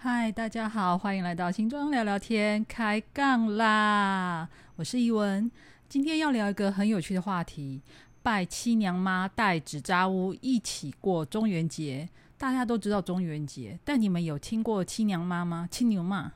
[0.00, 4.48] 嗨，大家好，欢迎来到新庄聊聊天，开杠啦！
[4.76, 5.50] 我是怡文，
[5.88, 7.82] 今天要聊一个很有趣的话题：
[8.22, 12.08] 拜七娘妈，带纸扎屋一起过中元节。
[12.36, 15.68] 大家都知道中元节，但你们有听过七娘妈吗？
[15.68, 16.32] 七牛妈？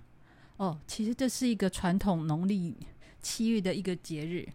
[0.57, 2.77] 哦，其实这是一个传统农历
[3.21, 4.49] 七月的一个节日，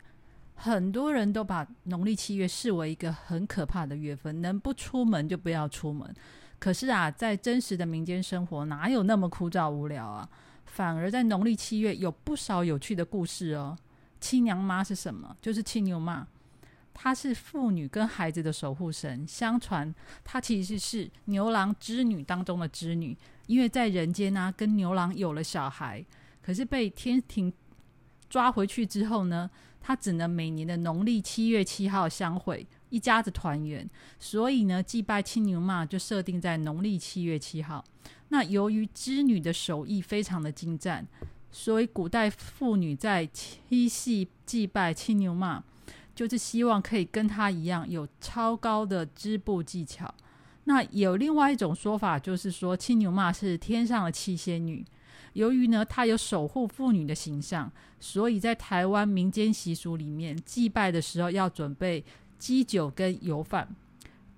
[0.53, 6.13] 很多人都把农历七月视为一个很可怕的月份，能不出门就不要出门。
[6.59, 10.27] 可是啊，在真实的民间生活，哪有那么枯燥无聊啊？
[10.65, 13.77] 反而在农历七月有不少有趣的故事哦。
[14.19, 15.35] 七娘妈是什么？
[15.41, 16.27] 就是七牛妈，
[16.93, 19.25] 她是妇女跟孩子的守护神。
[19.27, 19.93] 相传
[20.23, 23.15] 她其实是牛郎织女当中的织女，
[23.45, 26.03] 因为在人间呢，跟牛郎有了小孩，
[26.41, 27.53] 可是被天庭
[28.29, 32.65] 抓回去之后呢，她只能每年的农历七月七号相会。
[32.89, 37.83] 一家子团圆，所以呢，祭拜青牛妈就设定在农历七月七号。
[38.29, 41.05] 那由于织女的手艺非常的精湛，
[41.51, 45.63] 所以古代妇女在七夕祭拜青牛妈，
[46.15, 50.13] 就是希望可以跟她一样有超高的织布技巧。
[50.65, 54.85] 那有另外一种说法，就是说青牛妈是天上的七仙女。
[55.33, 62.03] 由于呢，她有守护妇女的形象，所以在台湾民间习俗里面，祭拜的时候要准备。
[62.37, 63.67] 鸡酒跟油饭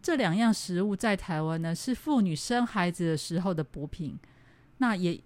[0.01, 4.17] 这两样食物在台湾呢，是妇女生孩子的时候的补品。
[4.77, 5.21] 那也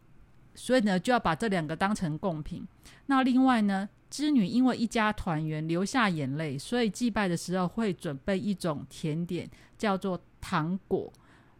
[0.56, 2.68] 所以呢，就要把这两个当成贡品。
[3.06, 11.12] 那另外呢，织女因为一家团圆流下眼泪，所以祭拜的时候会准备一种甜点，叫做糖果，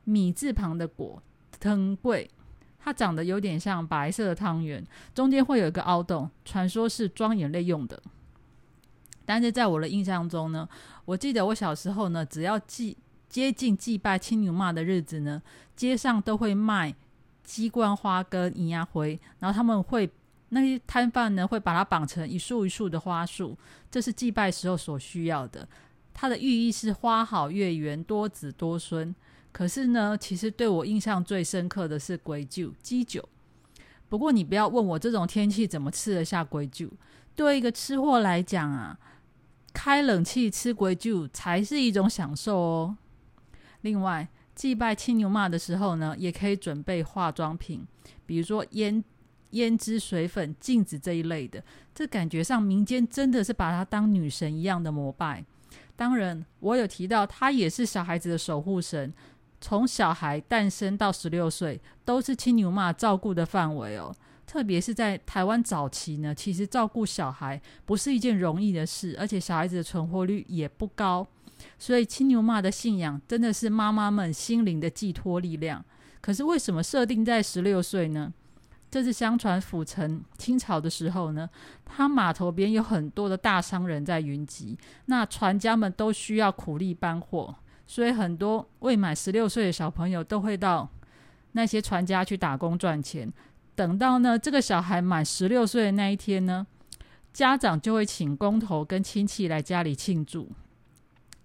[0.04, 1.22] 米字旁的果，
[1.60, 2.30] 藤桂。
[2.80, 8.02] 它长得有点像白色的汤圆，中间会有一个凹洞，传说是装眼泪用的。
[9.26, 10.68] 但是在我的印象中呢，
[11.06, 15.42] 我记得我小时候呢，只要祭接近祭拜青牛妈的日子呢，
[15.76, 16.94] 街上都会卖
[17.44, 20.10] 鸡冠花跟银牙灰，然后他们会
[20.50, 23.58] 那些摊贩呢会把它绑成一束一束的花束，
[23.92, 25.68] 这是祭拜时候所需要的。
[26.14, 29.14] 它的寓意是花好月圆，多子多孙。
[29.52, 33.28] 可是呢，其实对我印象最深刻的是鬼酒鸡酒。
[34.08, 36.88] 不过你不要问我这种天气怎么吃得下鬼酒，
[37.36, 38.98] 对一个吃货来讲啊。
[39.74, 42.98] 开冷气吃鬼酒才是一种享受哦。
[43.82, 47.86] 另外，祭拜青牛妈的时候呢，也可以准备化妆品，
[48.26, 49.04] 比如说胭
[49.52, 51.64] 胭脂水粉、镜子这一类的。
[51.94, 55.44] 这感觉上，民间真的是把她当女神一样的膜拜。
[55.96, 59.14] 当然，我有提到，她也是小孩子的守护神，
[59.60, 64.16] 从小孩诞生到十六岁，都是青牛妈照顾的范围哦。
[64.54, 71.26] 特别是在台湾早期呢，其实照顾小孩不是一件容易的事，而且小孩子的存活率也不高，
[71.80, 75.84] 所以青牛妈的信仰真的是妈妈们心灵的寄托力量。
[76.22, 78.32] 可是为什么设定在十六岁呢？
[78.92, 81.50] 这是相传府城清朝的时候呢，
[81.84, 87.56] 他码头边有很多的大商人在云集，那船家们都需要苦力搬货，
[87.88, 90.88] 所以很多未满十六岁的小朋友都会到
[91.54, 93.34] 那些船家去打工赚钱。
[93.76, 96.68] 等到呢，这个小孩满十六岁的那一天呢，
[97.32, 100.52] 家长就会请工头跟亲戚来家里庆祝。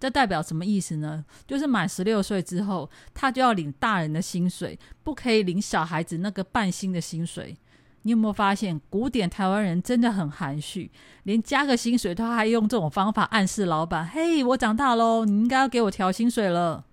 [0.00, 1.24] 这代表什么意思呢？
[1.46, 7.56] 就是满十六岁之后，他就要领大人的薪水，不可以领小孩子那个半薪的薪水。
[8.02, 10.90] 你有没有发现，古典台湾人真的很含蓄，
[11.24, 16.84] 连加个薪水，他还用这种方法暗示老板：“嘿，我长大喽，你应该要给我调薪水了。”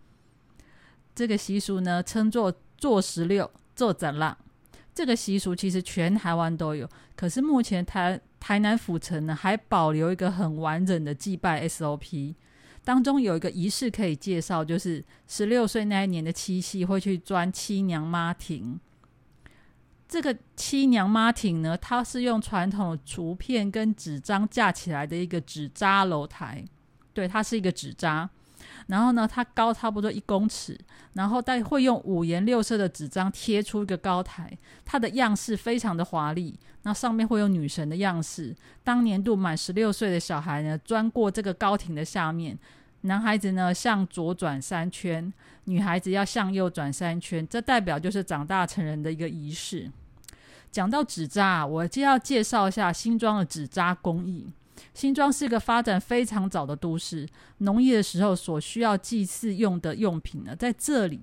[1.14, 4.36] 这个习俗呢，称作“做十六做展览”。
[4.96, 12.34] 这个习俗其实全台湾都有，可是目前台台南府城呢还保留一个很完整的祭拜 SOP，
[12.82, 18.80] 当中有一个仪式可以介绍，就是十六岁那一年的七夕会去钻七娘妈亭。
[20.08, 26.64] 这个七娘妈亭呢，它是用传统竹片跟纸张架起来的一个纸扎楼台，
[27.12, 28.30] 对，它是一个纸扎。
[28.88, 30.80] 然后呢，它高差不多一公尺，
[31.14, 36.58] 然后带会用五颜六色的纸张贴出一个高台，它的样式非常的华丽。
[36.84, 38.56] 那上面会有女神的样式。
[38.84, 42.56] 当年度满十六岁的小孩呢，钻过这个高亭的下面，
[43.02, 45.34] 男孩子呢向左转三圈，
[45.64, 49.92] 女孩子要向右转三圈，这代表就是长大成人的一个仪式。
[50.72, 54.46] 讲到纸扎，我就要介绍一下新庄的纸扎工艺。
[54.94, 57.28] 新庄是一个发展非常早的都市，
[57.60, 61.22] 农业的时候所需要祭祀用的用品呢，在这里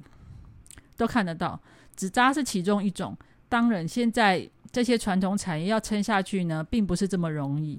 [0.97, 1.61] 都看得到。
[1.95, 3.17] 纸扎是其中一种。
[3.49, 7.79] 当然，现在这些传统产业要撑下去呢，并不是这么容易。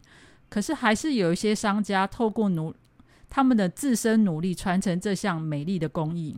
[0.50, 2.72] 可是，还是有一些商家透过努
[3.28, 6.38] 他们的自身努力，传承这项美丽的工艺。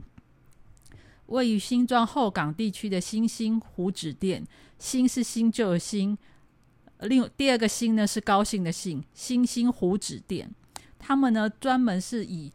[1.25, 4.47] 位于新庄后港地区的新兴湖纸店，
[4.79, 6.17] 新是新旧的新，
[7.01, 10.50] 另第二个新呢是高兴的兴，新兴胡纸店，
[10.97, 12.51] 他们呢专门是以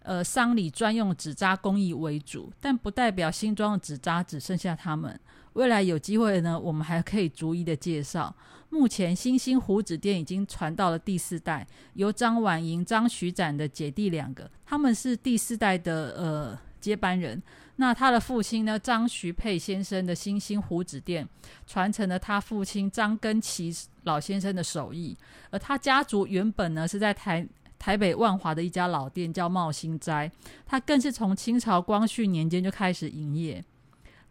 [0.00, 5.18] 呃丧礼专用纸扎工艺为主，但不代表新装的纸扎只剩下他们。
[5.54, 8.34] 未来有机会呢，我们还可以逐一的介绍。
[8.70, 17.40] 目前新兴胡纸店已经传到了第四代，由张婉莹、张徐展的姐弟两个，他们是第四代的呃接班人。
[17.76, 21.28] 那他的父亲呢，张徐佩先生的新兴胡子店，
[21.66, 23.74] 传承了他父亲张根奇
[24.04, 25.16] 老先生的手艺。
[25.50, 27.46] 而他家族原本呢是在台
[27.78, 30.30] 台北万华的一家老店，叫茂兴斋，
[30.64, 33.64] 他更是从清朝光绪年间就开始营业。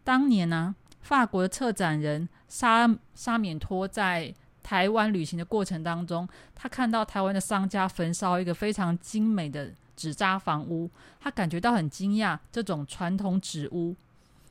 [0.02, 0.74] 当年呢。
[1.04, 12.38] 法国的策展人沙沙缅托在台湾旅行的过程当中，他看到台湾的商家焚烧一个非常精美的纸扎房屋，他感觉到很惊讶。
[12.50, 13.94] 这种传统纸屋，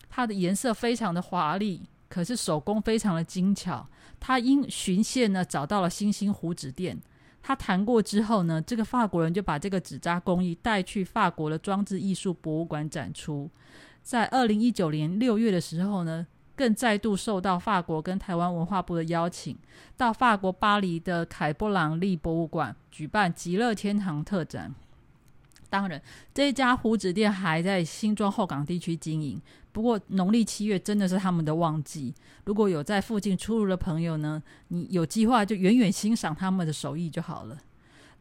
[0.10, 3.88] 它的颜色非常的华丽，可是手工非常的精巧。
[4.20, 7.02] 他因循线呢找到了星星湖纸店，
[7.42, 13.50] 他谈过之后呢，这个法国人就把这个纸扎工艺带去法国的装置艺术博物馆展出。
[14.02, 16.28] 在二零一九年六月的时候呢。
[16.56, 19.58] 更再度受到法国跟台湾文化部的邀请，
[19.98, 24.72] 到法国巴黎的凯布朗利博物馆举办“极乐天堂”特展。
[25.74, 26.00] 当然，
[26.36, 29.42] 这家胡子店还在新庄后港地区经营。
[29.72, 32.14] 不过，农历七月真的是他们的旺季。
[32.46, 37.58] 如果有在附近出入的朋友呢，你有计划就远远欣赏他们的手艺就好了。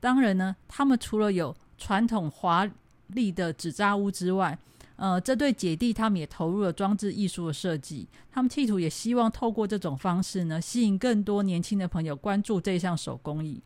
[0.01, 2.67] 当然呢，他们除了有传统华
[3.09, 4.59] 丽的纸扎屋之外，
[4.97, 13.61] 呃，这对姐弟他们也投入了装置艺术的设计，他们企图也希望透过这种方式呢，吸引更多年轻的朋友关注这项手工艺。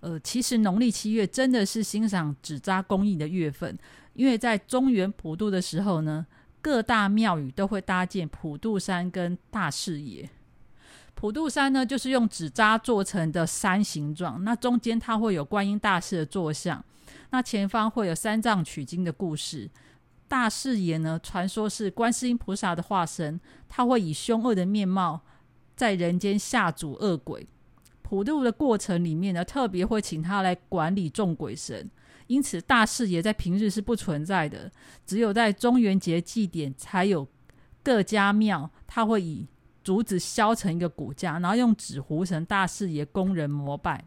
[0.00, 3.76] 呃，其实农历七月真的是欣赏纸扎工艺的月份，
[4.14, 6.26] 因为在中原普渡的时候呢，
[6.60, 10.28] 各大庙宇都会搭建普渡山跟大视野。
[11.14, 16.84] 普渡山呢，就是用纸扎做成的山形状，那中间它会有观音大士的坐像，
[17.30, 19.68] 那前方会有三藏取经的故事。
[20.28, 25.22] 大士爷呢，传说是观世音菩萨的化身，他会以凶恶的面貌
[25.74, 27.48] 在人间下诅恶鬼。
[28.08, 31.90] 普渡的过程里面呢，特别会请他来管理众鬼神，
[32.26, 34.72] 因此大士爷在平日是不存在的，
[35.04, 37.28] 只有在中元节祭典才有
[37.82, 39.46] 各家庙，他会以
[39.84, 44.02] 竹子削成一个骨架，然后用纸糊成大士爷供人膜拜。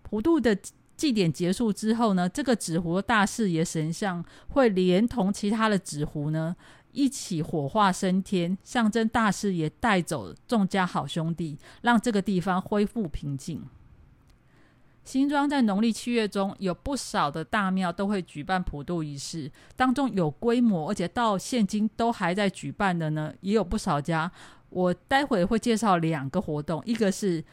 [0.00, 0.56] 普渡的。
[0.98, 6.56] 祭典结束之后呢，这个纸糊大士爷神像会连同其他的纸糊呢
[6.98, 13.62] 一起火化升天，象征大士爷带走众家好兄弟，让这个地方恢复平静。
[15.04, 24.30] 新庄在农历七月中有不少的大庙都会举办普渡仪式，当中有规模而且到现今都还在举办的呢，也有不少家。
[24.70, 27.44] 我待会会介绍两个活动，一个是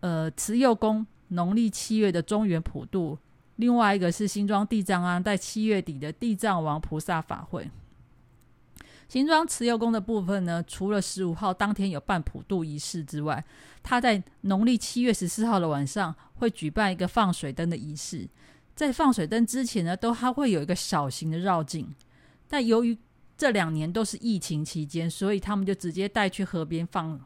[0.00, 1.04] 呃慈幼宫。
[1.28, 3.18] 农历七月的中原普渡，
[3.56, 7.68] 另外一个是新庄地藏庵在七月底的地藏王菩萨法会。
[9.08, 13.44] 新庄慈幼宫的部分呢，除了十五号当天有办普渡仪式之外，
[13.82, 18.28] 他在农历七月十四号的晚上会举办一个放水灯的仪式。
[18.74, 21.94] 在放水灯之前呢，都还会有一个小型的绕境。
[22.48, 22.96] 但由于
[23.36, 27.20] 这两年都是疫情期间，所以他们就直接带去河边放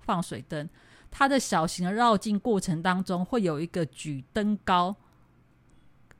[0.00, 0.68] 放水灯。
[1.10, 4.94] 它的小型的绕境过程当中，会有一个举灯高，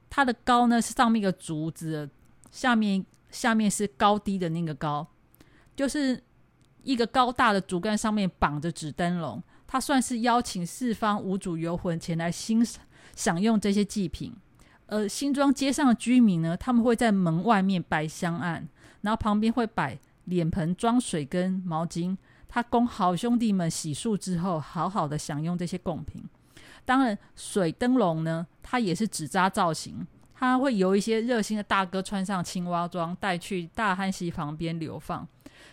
[0.09, 2.09] 它的高呢是上面一个竹子，
[2.51, 5.07] 下面下面是高低的那个高，
[5.77, 6.23] 就是
[6.83, 12.83] 一个高大的竹竿上面绑着纸灯笼，它算是邀请四方五主游魂前来欣赏
[13.15, 14.35] 享用这些祭品。
[14.87, 18.67] 而新庄街上的居民呢，他们会在门外面摆香案，
[19.03, 22.17] 然后旁边会摆脸盆装水跟毛巾。
[22.49, 26.25] 他供好兄弟们洗漱之后，好好的享用这些贡品。
[26.87, 30.07] 当然，水灯笼呢，它也是纸扎造型，
[30.39, 35.27] 他会由一些热心的大哥穿上青蛙装，带去大汉溪旁边流放。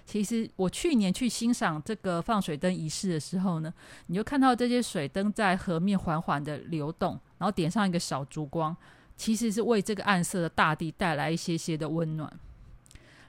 [0.03, 3.71] 其实我去年去欣赏这个放水灯仪式的时候呢，
[4.07, 8.75] 你就看到这些水灯在河面缓缓的流动，然后点上一个小烛光，
[9.15, 12.31] 其实是为这个暗色的大地带来一些些的温暖。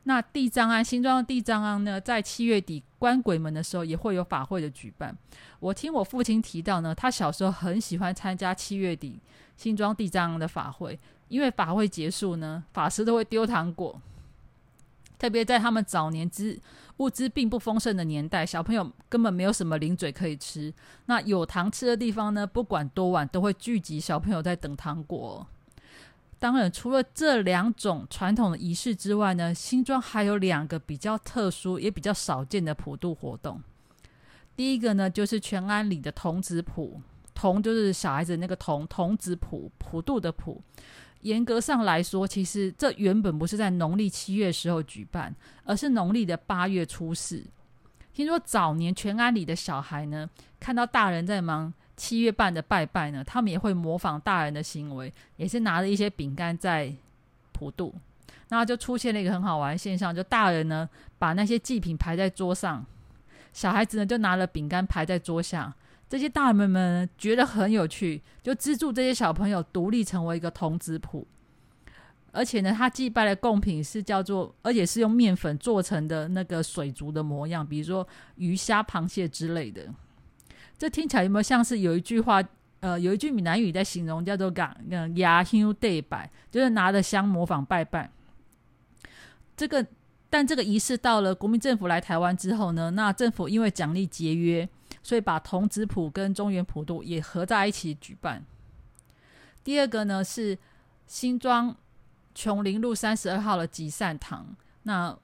[0.08, 5.12] 那地藏庵新庄的地藏庵呢，在七月底关鬼门的时候，也会有法会的举办。
[5.58, 9.18] 我听我父亲提到呢，他小时候很喜欢参加七月底
[9.56, 10.96] 新庄地藏庵的法会，
[11.26, 14.00] 因为法会结束呢，法师都会丢糖果。
[15.18, 16.56] 特别在他们早年之
[16.98, 20.72] 物资并不丰盛的年代，小朋友根本没有什么零嘴可以吃。
[21.06, 25.44] 那有糖吃的地方呢，不管多晚都会聚集小朋友在等糖果。
[26.38, 33.62] 当然，除了这两种传统的仪式之外呢，新庄还有两个比较特殊也比较少见的普渡活动。
[34.54, 37.00] 第一个呢，就是全安里的童子普，
[37.34, 40.62] 童就是小孩子那个童，童子普普渡的普。
[41.22, 47.42] 严格上来说，其实这原本不是在农历七月时候举办，而是农历的八月初四。
[48.12, 50.28] 听说早年全安里的小孩呢，
[50.60, 56.92] 看到大人在忙七月半的拜拜呢，他们也会模仿大人的行为，也是拿着一些饼干在
[57.52, 57.94] 普渡。
[58.48, 60.88] 那就出现了一个很好玩的现象，就大人呢
[61.18, 62.84] 把那些祭品排在桌上，
[63.52, 65.74] 小孩子呢就拿了饼干排在桌下。
[66.08, 71.26] 这些大人们觉得很有趣，就资助这些小朋友独立成为一个童子谱。
[72.30, 79.88] 而且呢，他祭拜的贡品是叫做，而且是用面粉做成的那个水族的模样，比如说鱼虾、螃蟹之类的。
[80.78, 82.42] 这听起来有没有像是有一句话？
[82.80, 84.76] 呃，有一句闽南语在形容，叫做“讲
[85.16, 88.10] 牙香对拜”，就是拿着香模仿拜拜。
[89.56, 89.84] 这个，
[90.28, 94.68] 但这个仪式到了国民政府来台湾之后呢，那政府因为奖励节约。
[95.02, 98.44] 所以把童子谱跟中原普渡也合在一起举办。
[99.62, 100.58] 第二个呢是
[101.06, 101.76] 新庄
[102.34, 104.44] 琼林路三十二号的集善堂。
[104.82, 105.16] 那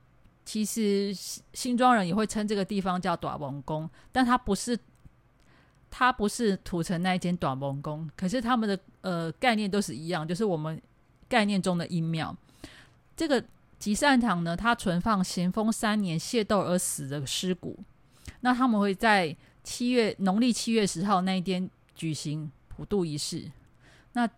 [0.44, 1.12] 其实
[1.52, 4.78] 新庄人也会称这个地方叫短王宫，但它不是，
[6.02, 10.80] 它不是土城那一间短王宫，可是他们的呃概念都是一样，就是我们
[11.28, 12.36] 概念中的阴庙。
[13.16, 13.44] 这个
[13.78, 17.78] 集善堂呢，它存放咸丰三年械斗而死的尸骨，
[18.40, 19.36] 那他们会在。
[19.64, 23.48] 七月农历七月十号那一天举行普渡仪式。
[24.14, 24.28] 那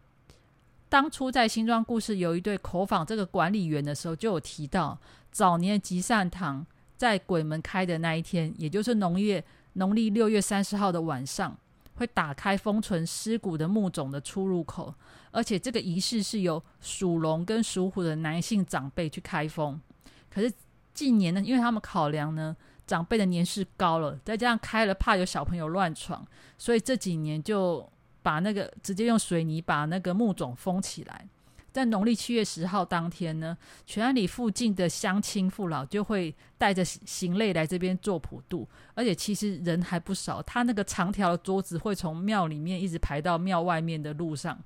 [0.90, 4.98] 当初在新庄故事有一对口访这个管理员的时候，就有提到，
[5.32, 6.66] 早年集善堂
[6.98, 9.42] 在鬼门开的那一天，也就是农业
[9.74, 11.56] 农历六月三十号的晚上，
[11.94, 14.92] 会打开封存尸骨的墓冢的出入口，
[15.30, 19.80] 而且这个仪式是由属龙跟属虎的男性长辈去开封。
[20.28, 20.52] 可是
[20.92, 22.56] 近年呢，因为他们考量呢。
[22.86, 26.22] 长辈的年事高了，再加上开了怕有小朋友乱闯，
[26.58, 27.90] 所以这几年就
[28.22, 31.26] 把那个直接用水泥把那个墓冢封起来。
[31.74, 40.40] 在农历七月十号当天呢，全安里附近的乡亲父老就会带着行类来这边做普渡，而且其实人还不少。
[40.40, 44.56] 他那个长条桌子会从庙里面一直排到庙外面的路上。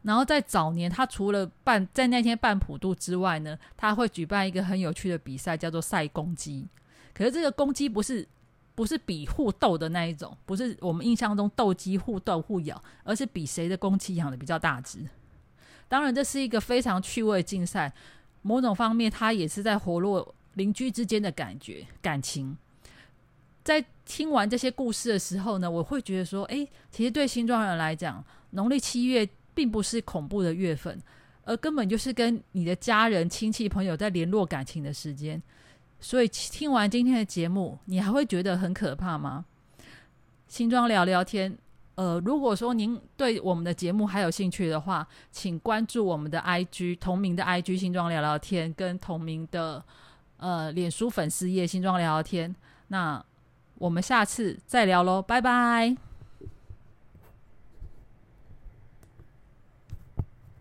[0.00, 6.66] 然后在早年，他除了办在那天办普渡之外呢，他会举办一个很有趣的比赛，叫做赛公鸡。
[7.12, 8.26] 可是这个公鸡不是
[8.74, 15.06] 不是比互斗的那一种，不是我们印象中斗鸡互斗互咬，而是比谁的公鸡养的比较大只。
[15.92, 17.92] 当然，这是一个非常趣味竞赛，
[18.40, 22.56] 某种方面它也是在活络邻居之间的感觉感情。
[23.62, 29.28] 在听完这些故事的时候呢，我会觉得说，哎，其实对新庄人来讲，农历七月。
[29.54, 30.98] 并不是恐怖的月份，
[31.44, 35.42] 而根本就是跟你的家人、亲戚、朋友在联络感情的时间。
[36.00, 39.44] 所以听完今天的节目，你还会觉得很可怕吗？
[40.48, 41.54] 新庄聊聊天，
[41.94, 49.84] 呃，如果说您对我们的节目还有兴趣的话，请关注我们的 IG 同名的 IG 新庄聊聊天，跟同名的
[50.38, 52.54] 呃脸书粉丝页新庄聊聊天。
[52.88, 53.22] 那
[53.74, 56.11] 我们下次再聊喽，拜拜。